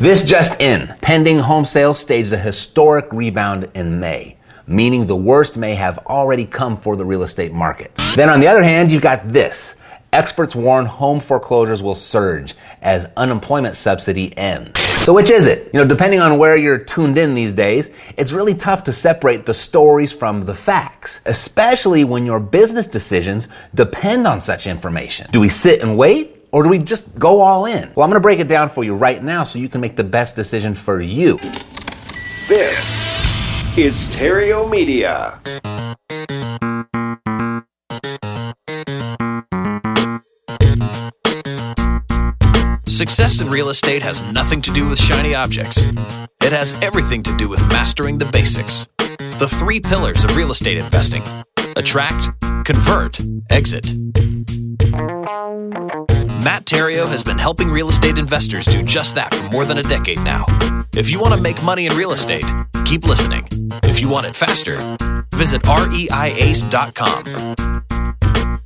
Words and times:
This 0.00 0.22
just 0.22 0.60
in. 0.60 0.94
Pending 1.00 1.38
home 1.38 1.64
sales 1.64 1.98
staged 1.98 2.32
a 2.34 2.36
historic 2.36 3.06
rebound 3.10 3.70
in 3.74 4.00
May, 4.00 4.36
meaning 4.66 5.06
the 5.06 5.16
worst 5.16 5.56
may 5.56 5.74
have 5.76 5.98
already 6.06 6.44
come 6.44 6.76
for 6.76 6.94
the 6.94 7.04
real 7.06 7.22
estate 7.22 7.54
market. 7.54 7.90
Then 8.14 8.28
on 8.28 8.40
the 8.40 8.46
other 8.46 8.62
hand, 8.62 8.92
you've 8.92 9.00
got 9.00 9.32
this. 9.32 9.76
Experts 10.12 10.54
warn 10.54 10.84
home 10.84 11.20
foreclosures 11.20 11.82
will 11.82 11.94
surge 11.94 12.54
as 12.82 13.06
unemployment 13.16 13.76
subsidy 13.76 14.36
ends. 14.36 14.78
So 15.00 15.14
which 15.14 15.30
is 15.30 15.46
it? 15.46 15.70
You 15.72 15.80
know, 15.80 15.86
depending 15.86 16.20
on 16.20 16.38
where 16.38 16.56
you're 16.56 16.78
tuned 16.78 17.16
in 17.16 17.34
these 17.34 17.52
days, 17.52 17.88
it's 18.16 18.32
really 18.32 18.54
tough 18.54 18.84
to 18.84 18.92
separate 18.92 19.46
the 19.46 19.54
stories 19.54 20.12
from 20.12 20.44
the 20.44 20.54
facts, 20.54 21.20
especially 21.24 22.04
when 22.04 22.26
your 22.26 22.40
business 22.40 22.86
decisions 22.86 23.48
depend 23.74 24.26
on 24.26 24.40
such 24.40 24.66
information. 24.66 25.30
Do 25.32 25.40
we 25.40 25.48
sit 25.48 25.80
and 25.80 25.96
wait? 25.96 26.33
Or 26.54 26.62
do 26.62 26.68
we 26.68 26.78
just 26.78 27.18
go 27.18 27.40
all 27.40 27.66
in? 27.66 27.90
Well, 27.96 28.04
I'm 28.04 28.10
going 28.10 28.12
to 28.12 28.20
break 28.20 28.38
it 28.38 28.46
down 28.46 28.68
for 28.68 28.84
you 28.84 28.94
right 28.94 29.20
now 29.20 29.42
so 29.42 29.58
you 29.58 29.68
can 29.68 29.80
make 29.80 29.96
the 29.96 30.04
best 30.04 30.36
decision 30.36 30.72
for 30.72 31.00
you. 31.00 31.36
This 32.46 32.96
is 33.76 34.08
Theriault 34.08 34.70
Media. 34.70 35.40
Success 42.86 43.40
in 43.40 43.48
real 43.48 43.70
estate 43.70 44.04
has 44.04 44.22
nothing 44.32 44.62
to 44.62 44.72
do 44.72 44.88
with 44.88 45.00
shiny 45.00 45.34
objects. 45.34 45.78
It 45.78 46.52
has 46.52 46.80
everything 46.80 47.24
to 47.24 47.36
do 47.36 47.48
with 47.48 47.60
mastering 47.62 48.18
the 48.18 48.26
basics. 48.26 48.86
The 49.40 49.48
three 49.50 49.80
pillars 49.80 50.22
of 50.22 50.36
real 50.36 50.52
estate 50.52 50.78
investing 50.78 51.24
attract, 51.74 52.30
convert, 52.64 53.18
exit. 53.50 53.92
Matt 56.44 56.66
Theriault 56.66 57.08
has 57.08 57.22
been 57.22 57.38
helping 57.38 57.70
real 57.70 57.88
estate 57.88 58.18
investors 58.18 58.66
do 58.66 58.82
just 58.82 59.14
that 59.14 59.34
for 59.34 59.44
more 59.44 59.64
than 59.64 59.78
a 59.78 59.82
decade 59.82 60.18
now. 60.20 60.44
If 60.94 61.08
you 61.08 61.18
want 61.18 61.32
to 61.32 61.40
make 61.40 61.62
money 61.64 61.86
in 61.86 61.96
real 61.96 62.12
estate, 62.12 62.44
keep 62.84 63.04
listening. 63.04 63.48
If 63.82 63.98
you 63.98 64.10
want 64.10 64.26
it 64.26 64.36
faster, 64.36 64.76
visit 65.32 65.62
reiace.com. 65.62 67.24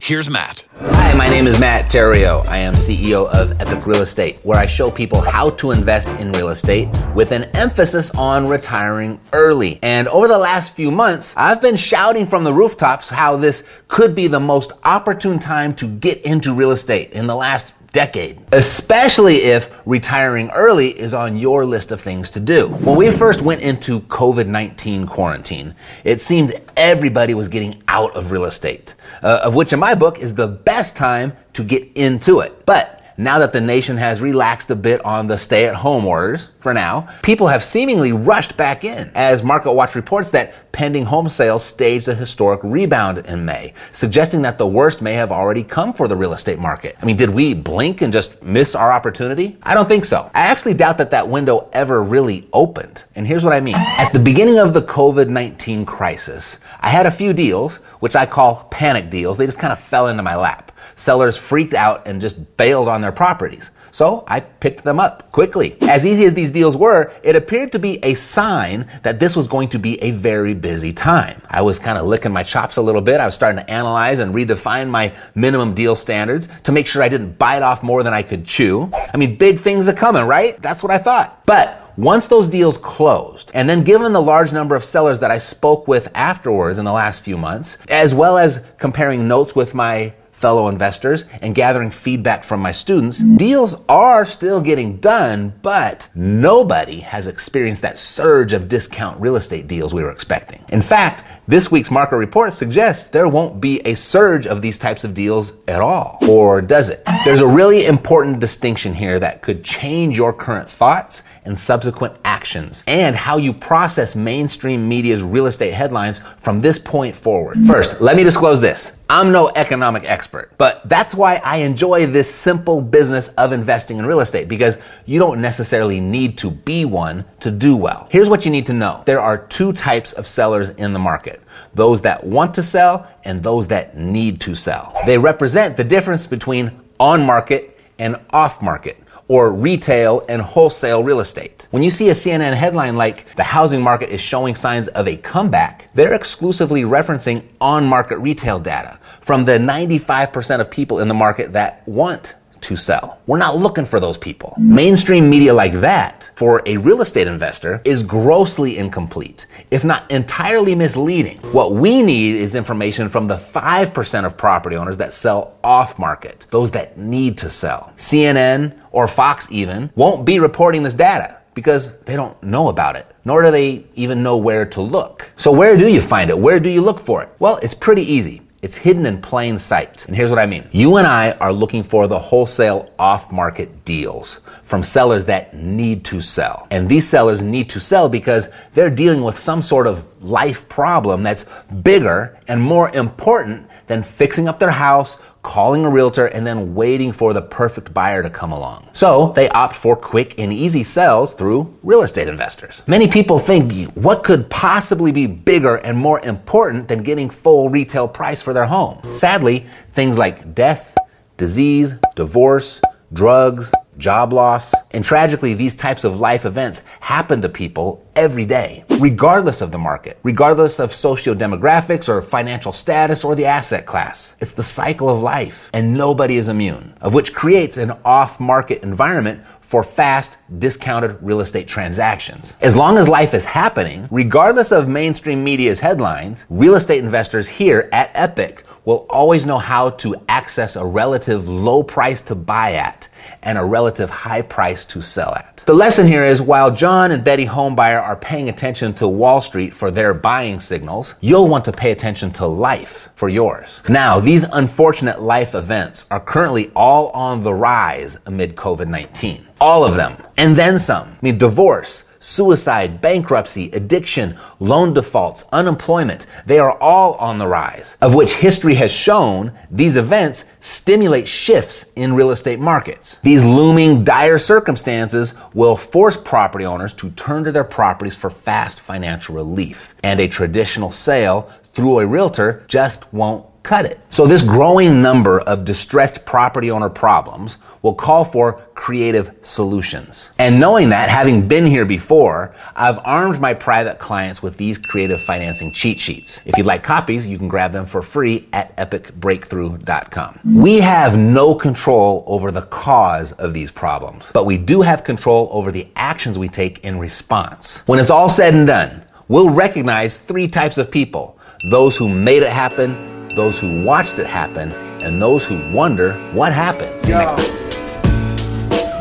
Here's 0.09 0.31
Matt. 0.31 0.67
Hi, 0.81 1.13
my 1.13 1.29
name 1.29 1.47
is 1.47 1.61
Matt 1.61 1.93
Theriault. 1.93 2.49
I 2.49 2.57
am 2.57 2.73
CEO 2.73 3.29
of 3.29 3.61
Epic 3.61 3.87
Real 3.87 4.01
Estate, 4.01 4.39
where 4.43 4.59
I 4.59 4.65
show 4.65 4.91
people 4.91 5.21
how 5.21 5.51
to 5.51 5.71
invest 5.71 6.09
in 6.19 6.33
real 6.33 6.49
estate 6.49 6.89
with 7.15 7.31
an 7.31 7.45
emphasis 7.55 8.09
on 8.13 8.49
retiring 8.49 9.21
early. 9.35 9.79
And 9.83 10.09
over 10.09 10.27
the 10.27 10.39
last 10.39 10.73
few 10.73 10.91
months, 10.91 11.35
I've 11.37 11.61
been 11.61 11.77
shouting 11.77 12.27
from 12.27 12.43
the 12.43 12.55
rooftops 12.55 13.11
how 13.11 13.37
this 13.37 13.65
could 13.89 14.15
be 14.15 14.29
the 14.29 14.41
most 14.41 14.73
opportune 14.83 15.39
time 15.39 15.75
to 15.75 15.87
get 15.87 16.23
into 16.23 16.55
real 16.55 16.71
estate 16.71 17.13
in 17.13 17.27
the 17.27 17.37
last 17.37 17.75
decade, 17.93 18.39
especially 18.53 19.43
if 19.43 19.71
retiring 19.87 20.51
early 20.51 20.99
is 20.99 21.15
on 21.15 21.37
your 21.37 21.65
list 21.65 21.93
of 21.93 22.01
things 22.01 22.31
to 22.31 22.41
do. 22.41 22.69
When 22.69 22.97
we 22.97 23.11
first 23.11 23.43
went 23.43 23.63
into 23.63 24.01
COVID 24.01 24.47
19 24.47 25.07
quarantine, 25.07 25.75
it 26.05 26.21
seemed 26.21 26.61
everybody 26.77 27.35
was 27.35 27.49
getting 27.49 27.83
out 27.89 28.15
of 28.15 28.31
real 28.31 28.45
estate, 28.45 28.95
uh, 29.23 29.41
of 29.43 29.55
which 29.55 29.73
in 29.73 29.79
my 29.79 29.95
book 29.95 30.19
is 30.19 30.35
the 30.35 30.47
best 30.47 30.97
time 30.97 31.33
to 31.55 31.65
get 31.65 31.89
into 31.95 32.41
it. 32.41 32.67
But 32.67 32.98
now 33.19 33.41
that 33.41 33.53
the 33.53 33.61
nation 33.61 33.97
has 33.97 34.21
relaxed 34.21 34.71
a 34.71 34.77
bit 34.77 35.05
on 35.05 35.27
the 35.27 35.37
stay 35.37 35.67
at 35.67 35.75
home 35.75 36.07
orders 36.07 36.51
for 36.61 36.73
now, 36.73 37.09
people 37.23 37.49
have 37.49 37.65
seemingly 37.65 38.13
rushed 38.13 38.57
back 38.57 38.85
in 38.85 39.11
as 39.15 39.43
Market 39.43 39.73
Watch 39.73 39.97
reports 39.97 40.31
that 40.31 40.55
pending 40.71 41.07
home 41.07 41.29
sales 41.29 41.65
staged 41.65 42.07
a 42.07 42.15
historic 42.15 42.61
rebound 42.63 43.19
in 43.19 43.45
May, 43.45 43.75
suggesting 43.91 44.43
that 44.43 44.59
the 44.59 44.67
worst 44.67 45.03
may 45.03 45.15
have 45.15 45.33
already 45.33 45.65
come 45.65 45.93
for 45.93 46.07
the 46.07 46.15
real 46.15 46.33
estate 46.33 46.61
market. 46.61 46.97
I 47.03 47.07
mean, 47.07 47.17
did 47.17 47.31
we 47.31 47.55
blink 47.55 48.03
and 48.03 48.13
just 48.13 48.41
miss 48.43 48.77
our 48.77 48.93
opportunity? 48.93 49.57
I 49.65 49.75
don't 49.75 49.89
think 49.89 50.05
so. 50.05 50.31
I 50.35 50.43
actually 50.43 50.75
doubt 50.75 50.99
that 50.99 51.11
that 51.11 51.29
window 51.29 51.69
ever 51.73 52.01
really 52.03 52.49
opened. 52.53 53.03
And 53.17 53.27
here's 53.27 53.43
what 53.43 53.53
I 53.53 53.61
mean. 53.61 53.75
At 53.75 54.13
the 54.13 54.21
beginning 54.21 54.59
of 54.59 54.75
the 54.75 54.83
COVID-19 54.83 55.85
crisis, 55.85 56.59
I 56.81 56.91
had 56.91 57.07
a 57.07 57.11
few 57.11 57.33
deals, 57.33 57.77
which 58.01 58.17
I 58.17 58.27
call 58.27 58.65
panic 58.71 59.11
deals. 59.11 59.39
They 59.39 59.47
just 59.47 59.59
kind 59.59 59.73
of 59.73 59.79
fell 59.79 60.09
into 60.09 60.23
my 60.23 60.37
lap 60.37 60.69
sellers 60.99 61.37
freaked 61.37 61.75
out 61.75 62.07
and 62.07 62.21
just 62.21 62.57
bailed 62.57 62.89
on 62.89 63.01
their 63.01 63.13
properties. 63.13 63.71
So 63.91 64.23
I 64.29 64.41
picked 64.41 64.85
them 64.85 65.01
up 65.01 65.33
quickly. 65.33 65.77
As 65.81 66.05
easy 66.05 66.25
as 66.25 66.35
these 66.35 66.51
deals 66.51 66.77
were, 66.77 67.13
it 67.23 67.35
appeared 67.35 67.73
to 67.73 67.79
be 67.79 68.05
a 68.05 68.15
sign 68.15 68.87
that 69.03 69.19
this 69.19 69.35
was 69.35 69.49
going 69.49 69.71
to 69.71 69.79
be 69.79 70.01
a 70.03 70.11
very 70.11 70.55
busy 70.55 70.93
time. 70.93 71.41
I 71.49 71.63
was 71.63 71.79
kind 71.79 71.97
of 71.97 72.07
licking 72.07 72.33
my 72.33 72.43
chops 72.43 72.77
a 72.77 72.83
little 72.83 73.01
bit. 73.01 73.19
I 73.19 73.27
was 73.27 73.35
starting 73.35 73.65
to 73.65 73.71
analyze 73.71 74.19
and 74.19 74.35
redefine 74.35 74.91
my 74.91 75.15
minimum 75.35 75.75
deal 75.75 75.97
standards 75.97 76.49
to 76.65 76.73
make 76.73 76.87
sure 76.87 77.03
I 77.03 77.09
didn't 77.09 77.39
bite 77.39 77.63
off 77.63 77.83
more 77.83 78.03
than 78.03 78.13
I 78.13 78.23
could 78.23 78.45
chew. 78.45 78.91
I 78.93 79.17
mean, 79.17 79.37
big 79.37 79.63
things 79.63 79.89
are 79.89 79.95
coming, 79.95 80.25
right? 80.25 80.61
That's 80.61 80.83
what 80.83 80.93
I 80.93 80.99
thought. 80.99 81.47
But 81.47 81.88
once 81.99 82.29
those 82.29 82.47
deals 82.47 82.79
closed, 82.79 83.51
and 83.55 83.69
then 83.69 83.83
given 83.83 84.13
the 84.13 84.23
large 84.23 84.53
number 84.53 84.77
of 84.77 84.85
sellers 84.85 85.19
that 85.19 85.33
I 85.33 85.39
spoke 85.39 85.89
with 85.89 86.09
afterwards 86.15 86.79
in 86.79 86.85
the 86.85 86.93
last 86.93 87.25
few 87.25 87.37
months, 87.37 87.77
as 87.89 88.15
well 88.15 88.39
as 88.39 88.61
comparing 88.79 89.27
notes 89.27 89.57
with 89.57 89.75
my 89.75 90.15
fellow 90.31 90.69
investors 90.69 91.25
and 91.43 91.57
gathering 91.57 91.91
feedback 91.91 92.45
from 92.45 92.61
my 92.61 92.71
students, 92.71 93.19
deals 93.19 93.75
are 93.89 94.25
still 94.25 94.61
getting 94.61 94.99
done, 94.99 95.53
but 95.61 96.09
nobody 96.15 97.01
has 97.01 97.27
experienced 97.27 97.83
that 97.83 97.99
surge 97.99 98.53
of 98.53 98.69
discount 98.69 99.21
real 99.21 99.35
estate 99.35 99.67
deals 99.67 99.93
we 99.93 100.05
were 100.05 100.13
expecting. 100.13 100.65
In 100.69 100.83
fact, 100.83 101.25
this 101.49 101.71
week's 101.71 101.91
market 101.91 102.17
report 102.17 102.53
suggests 102.53 103.09
there 103.09 103.27
won't 103.27 103.59
be 103.59 103.81
a 103.81 103.95
surge 103.95 104.47
of 104.47 104.61
these 104.61 104.77
types 104.77 105.03
of 105.03 105.15
deals 105.15 105.55
at 105.67 105.81
all. 105.81 106.19
Or 106.29 106.61
does 106.61 106.91
it? 106.91 107.03
There's 107.25 107.41
a 107.41 107.47
really 107.47 107.87
important 107.87 108.39
distinction 108.39 108.93
here 108.93 109.19
that 109.19 109.41
could 109.41 109.65
change 109.65 110.15
your 110.15 110.35
current 110.35 110.69
thoughts 110.69 111.23
and 111.47 111.59
subsequent 111.59 112.17
actions, 112.39 112.85
and 112.87 113.17
how 113.17 113.37
you 113.37 113.53
process 113.53 114.15
mainstream 114.15 114.89
media's 114.89 115.23
real 115.25 115.47
estate 115.47 115.75
headlines 115.75 116.21
from 116.37 116.61
this 116.61 116.79
point 116.79 117.17
forward. 117.17 117.59
First, 117.67 118.01
let 118.01 118.15
me 118.15 118.23
disclose 118.23 118.61
this. 118.61 118.93
I'm 119.11 119.33
no 119.33 119.51
economic 119.57 120.05
expert, 120.05 120.53
but 120.57 120.89
that's 120.89 121.17
why 121.17 121.37
I 121.37 121.57
enjoy 121.59 122.07
this 122.07 122.33
simple 122.33 122.81
business 122.81 123.27
of 123.37 123.53
investing 123.53 123.99
in 123.99 124.07
real 124.07 124.21
estate 124.21 124.47
because 124.47 124.79
you 125.05 125.19
don't 125.19 125.41
necessarily 125.41 125.99
need 125.99 126.39
to 126.39 126.51
be 126.51 126.85
one 126.85 127.25
to 127.41 127.51
do 127.51 127.75
well. 127.75 128.07
Here's 128.09 128.29
what 128.29 128.45
you 128.45 128.53
need 128.53 128.67
to 128.67 128.73
know. 128.73 129.03
There 129.05 129.21
are 129.21 129.39
two 129.49 129.73
types 129.73 130.13
of 130.13 130.29
sellers 130.29 130.71
in 130.71 130.93
the 130.93 131.01
market. 131.01 131.43
Those 131.75 132.03
that 132.03 132.23
want 132.23 132.55
to 132.55 132.63
sell 132.63 133.09
and 133.25 133.43
those 133.43 133.67
that 133.69 133.97
need 133.97 134.41
to 134.43 134.55
sell. 134.55 134.97
They 135.07 135.19
represent 135.19 135.77
the 135.77 135.85
difference 135.85 136.25
between 136.25 136.71
on 137.01 137.27
market 137.27 137.81
and 137.99 138.17
off 138.31 138.63
market 138.63 138.97
or 139.29 139.53
retail 139.53 140.25
and 140.29 140.43
wholesale 140.43 141.05
real 141.05 141.21
estate. 141.21 141.69
When 141.71 141.83
you 141.83 141.91
see 141.91 142.09
a 142.09 142.15
CNN 142.15 142.55
headline 142.55 142.97
like 142.97 143.35
the 143.37 143.45
housing 143.45 143.83
market 143.83 144.11
is 144.11 144.21
showing 144.21 144.55
signs 144.55 144.89
of 144.89 145.07
a 145.07 145.17
comeback, 145.17 145.89
they're 145.95 146.15
exclusively 146.15 146.83
referencing 146.83 147.45
on 147.61 147.85
market 147.87 148.19
retail 148.19 148.59
data 148.59 148.99
from 149.21 149.45
the 149.45 149.59
95% 149.59 150.61
of 150.61 150.71
people 150.71 150.99
in 151.01 151.09
the 151.09 151.15
market 151.15 151.53
that 151.53 151.87
want 151.87 152.35
to 152.63 152.77
sell. 152.77 153.19
We're 153.27 153.39
not 153.39 153.57
looking 153.57 153.87
for 153.87 154.01
those 154.01 154.19
people. 154.19 154.55
Mainstream 154.59 155.29
media 155.29 155.53
like 155.55 155.81
that 155.81 156.31
for 156.35 156.63
a 156.67 156.77
real 156.77 157.03
estate 157.03 157.27
investor 157.27 157.81
is 157.85 158.03
grossly 158.03 158.79
incomplete, 158.79 159.47
if 159.71 159.85
not 159.85 160.11
entirely 160.11 160.75
misleading. 160.75 161.39
What 161.53 161.73
we 161.73 162.03
need 162.03 162.37
is 162.37 162.55
information 162.55 163.09
from 163.09 163.27
the 163.27 163.37
5% 163.37 164.25
of 164.25 164.37
property 164.37 164.77
owners 164.77 164.97
that 164.99 165.15
sell 165.15 165.59
off 165.63 165.99
market, 165.99 166.47
those 166.51 166.71
that 166.73 166.99
need 166.99 167.39
to 167.39 167.51
sell. 167.51 167.93
CNN 167.97 168.79
or 168.93 169.09
Fox 169.09 169.51
even 169.51 169.91
won't 169.95 170.25
be 170.25 170.39
reporting 170.39 170.83
this 170.83 170.95
data 170.95 171.39
because 171.55 171.91
they 172.05 172.15
don't 172.15 172.41
know 172.41 172.69
about 172.69 172.95
it, 172.95 173.05
nor 173.25 173.43
do 173.43 173.51
they 173.51 173.85
even 173.97 174.23
know 174.23 174.37
where 174.37 174.65
to 174.65 174.81
look. 174.81 175.29
So 175.37 175.51
where 175.51 175.77
do 175.77 175.89
you 175.89 176.01
find 176.01 176.31
it? 176.31 176.39
Where 176.39 176.61
do 176.61 176.71
you 176.71 176.81
look 176.81 177.01
for 177.01 177.21
it? 177.23 177.31
Well, 177.41 177.59
it's 177.63 177.75
pretty 177.75 178.03
easy. 178.03 178.43
It's 178.61 178.77
hidden 178.77 179.07
in 179.07 179.23
plain 179.23 179.57
sight. 179.57 180.05
And 180.09 180.17
here's 180.17 180.31
what 180.31 180.41
I 180.41 180.47
mean. 180.47 180.69
You 180.73 180.97
and 180.97 181.07
I 181.07 181.31
are 181.33 181.53
looking 181.53 181.85
for 181.85 182.09
the 182.09 182.19
wholesale 182.19 182.91
off 182.99 183.31
market 183.31 183.85
deals 183.85 184.41
from 184.65 184.83
sellers 184.83 185.25
that 185.27 185.55
need 185.55 186.05
to 186.07 186.21
sell. 186.21 186.67
And 186.73 186.89
these 186.89 187.09
sellers 187.09 187.41
need 187.41 187.71
to 187.71 187.81
sell 187.81 188.09
because 188.09 188.49
they're 188.75 188.91
dealing 188.91 189.23
with 189.23 189.39
some 189.39 189.63
sort 189.63 189.87
of 189.87 190.05
life 190.25 190.69
problem 190.69 191.23
that's 191.23 191.47
bigger 191.85 192.37
and 192.49 192.61
more 192.61 192.91
important 192.91 193.69
than 193.87 194.03
fixing 194.03 194.49
up 194.49 194.59
their 194.59 194.73
house, 194.73 195.19
calling 195.43 195.85
a 195.85 195.91
realtor 195.91 196.27
and 196.27 196.47
then 196.47 196.75
waiting 196.75 197.13
for 197.13 197.33
the 197.33 197.43
perfect 197.43 197.95
buyer 197.95 198.23
to 198.23 198.31
come 198.31 198.53
along. 198.53 198.89
So 198.93 199.33
they 199.35 199.49
opt 199.51 199.77
for 199.77 199.97
quick 199.97 200.39
and 200.39 200.53
easy 200.53 200.83
sales 200.83 201.33
through 201.33 201.77
real 201.83 202.03
estate 202.03 202.29
investors. 202.29 202.83
Many 202.87 203.09
people 203.09 203.39
think 203.39 203.89
what 203.93 204.25
could 204.25 204.51
possibly 204.51 205.13
be 205.13 205.27
bigger 205.27 205.77
and 205.77 205.97
more 205.97 206.21
important 206.21 206.89
than 206.89 207.03
getting 207.03 207.31
full 207.31 207.69
retail 207.71 208.09
price 208.09 208.43
for 208.43 208.53
their 208.53 208.67
home? 208.67 209.01
Sadly, 209.15 209.67
things 209.93 210.19
like 210.19 210.55
death, 210.55 210.97
disease, 211.37 211.95
divorce, 212.17 212.81
drugs, 213.13 213.73
job 213.99 214.33
loss. 214.33 214.73
And 214.93 215.05
tragically, 215.05 215.55
these 215.55 215.77
types 215.77 216.05
of 216.05 216.21
life 216.21 216.47
events 216.47 216.83
happen 217.01 217.43
to 217.43 217.49
people 217.49 218.05
every 218.17 218.47
day, 218.47 218.85
regardless 218.99 219.61
of 219.61 219.71
the 219.71 219.79
market, 219.79 220.19
regardless 220.23 220.79
of 220.79 220.95
socio-demographics 220.95 222.09
or 222.09 222.23
financial 222.23 222.73
status 222.73 223.25
or 223.25 223.35
the 223.35 223.45
asset 223.45 223.85
class. 223.85 224.35
It's 224.41 224.53
the 224.53 224.63
cycle 224.63 225.09
of 225.09 225.21
life, 225.21 225.69
and 225.73 225.95
nobody 225.95 226.37
is 226.37 226.49
immune, 226.49 226.95
of 227.01 227.15
which 227.15 227.35
creates 227.35 227.77
an 227.77 227.93
off-market 228.05 228.83
environment 228.83 229.43
for 229.61 229.85
fast, 229.85 230.39
discounted 230.59 231.19
real 231.21 231.41
estate 231.41 231.69
transactions. 231.69 232.57
As 232.63 232.75
long 232.75 232.97
as 232.97 233.07
life 233.07 233.35
is 233.35 233.45
happening, 233.45 234.09
regardless 234.11 234.73
of 234.73 234.89
mainstream 234.89 235.45
media's 235.45 235.81
headlines, 235.81 236.47
real 236.49 236.75
estate 236.75 237.05
investors 237.05 237.47
here 237.47 237.91
at 237.93 238.11
Epic 238.15 238.65
will 238.89 239.05
always 239.11 239.45
know 239.45 239.59
how 239.59 239.91
to 239.91 240.17
access 240.31 240.75
a 240.75 240.83
relative 240.83 241.47
low 241.47 241.83
price 241.83 242.23
to 242.23 242.35
buy 242.35 242.73
at 242.73 243.07
and 243.43 243.59
a 243.59 243.63
relative 243.63 244.09
high 244.09 244.41
price 244.41 244.87
to 244.87 245.03
sell 245.03 245.35
at. 245.35 245.63
The 245.67 245.75
lesson 245.75 246.07
here 246.07 246.25
is 246.25 246.41
while 246.41 246.71
John 246.75 247.11
and 247.11 247.23
Betty 247.23 247.45
Homebuyer 247.45 248.01
are 248.01 248.17
paying 248.17 248.49
attention 248.49 248.95
to 248.95 249.07
Wall 249.07 249.43
Street 249.43 249.75
for 249.75 249.91
their 249.91 250.15
buying 250.15 250.59
signals, 250.59 251.17
you'll 251.21 251.49
want 251.49 251.67
to 251.67 251.73
pay 251.73 251.91
attention 251.91 252.31
to 252.33 252.47
life 252.47 253.11
for 253.15 253.29
yours. 253.29 253.69
Now, 253.91 254.21
these 254.21 254.45
unfortunate 254.45 255.21
life 255.21 255.55
events 255.55 256.07
are 256.11 256.19
currently 256.19 256.71
all 256.75 257.11
on 257.11 257.43
the 257.43 257.53
rise 257.53 258.19
amid 258.25 258.57
COVID-19. 258.57 259.45
All 259.61 259.85
of 259.85 259.97
them. 259.97 260.17
And 260.39 260.57
then 260.57 260.79
some. 260.79 261.09
I 261.11 261.19
mean, 261.21 261.37
divorce, 261.37 262.08
suicide, 262.21 263.01
bankruptcy, 263.01 263.71
addiction, 263.73 264.39
loan 264.61 264.95
defaults, 264.95 265.45
unemployment, 265.53 266.27
they 266.47 266.59
are 266.59 266.77
all 266.81 267.15
on 267.15 267.39
the 267.39 267.47
rise, 267.47 267.97
of 268.01 268.15
which 268.15 268.35
history 268.35 268.75
has 268.75 268.91
shown 268.91 269.53
these 269.71 269.97
events 269.97 270.45
stimulate 270.61 271.29
shifts 271.29 271.87
in 271.97 272.15
real 272.15 272.31
estate 272.31 272.61
markets. 272.61 273.17
These 273.23 273.45
looming 273.45 274.05
dire 274.05 274.39
circumstances 274.39 275.35
will 275.55 275.77
force 275.77 276.17
property 276.17 276.65
owners 276.65 276.93
to 276.95 277.11
turn 277.11 277.45
to 277.45 277.53
their 277.53 277.65
properties 277.65 278.15
for 278.15 278.31
fast 278.31 278.81
financial 278.81 279.35
relief, 279.35 279.95
and 280.03 280.21
a 280.21 280.29
traditional 280.29 280.91
sale 280.91 281.51
through 281.75 282.01
a 282.01 282.07
realtor 282.07 282.65
just 282.69 283.13
won't 283.13 283.47
cut 283.63 283.85
it. 283.85 284.01
So 284.11 284.27
this 284.27 284.43
growing 284.43 285.03
number 285.03 285.41
of 285.41 285.65
distressed 285.65 286.25
property 286.25 286.71
owner 286.71 286.89
problems 286.89 287.59
will 287.83 287.95
call 287.95 288.25
for 288.25 288.63
creative 288.75 289.35
solutions. 289.43 290.31
And 290.39 290.61
knowing 290.61 290.91
that, 290.91 291.09
having 291.09 291.49
been 291.49 291.67
here 291.67 291.85
before, 291.85 292.55
I've 292.77 292.99
armed 293.05 293.41
my 293.41 293.55
private 293.55 293.99
clients 293.99 294.43
with 294.43 294.57
these 294.57 294.79
creative 294.79 295.21
financing 295.23 295.73
cheat 295.73 296.01
sheets. 296.01 296.41
If 296.45 296.57
you'd 296.57 296.67
like 296.67 296.83
copies, 296.83 297.27
you 297.27 297.39
can 297.39 297.49
grab 297.49 297.73
them 297.73 297.87
for 297.87 298.03
free 298.03 298.49
at 298.53 298.77
epicbreakthrough.com. 298.77 300.41
We 300.45 300.79
have 300.79 301.19
no 301.19 301.55
control 301.55 302.25
over 302.27 302.51
the 302.51 302.63
cause 302.63 303.33
of 303.33 303.53
these 303.53 303.71
problems, 303.71 304.31
but 304.33 304.47
we 304.47 304.59
do 304.59 304.83
have 304.83 305.05
control 305.05 305.49
over 305.53 305.73
the 305.73 305.89
actions 305.97 306.39
we 306.39 306.49
take 306.49 306.85
in 306.85 306.99
response. 306.99 307.79
When 307.87 307.99
it's 307.99 308.11
all 308.11 308.29
said 308.29 308.55
and 308.55 308.67
done, 308.67 309.05
we'll 309.29 309.51
recognize 309.51 310.17
three 310.17 310.49
types 310.49 310.79
of 310.79 310.91
people. 310.91 311.39
Those 311.71 311.97
who 311.97 312.09
made 312.09 312.43
it 312.43 312.53
happen, 312.53 313.27
those 313.35 313.59
who 313.59 313.83
watched 313.83 314.19
it 314.19 314.27
happen, 314.27 314.73
and 315.03 315.21
those 315.21 315.45
who 315.45 315.59
wonder 315.73 316.15
what 316.33 316.53
happened. 316.53 317.68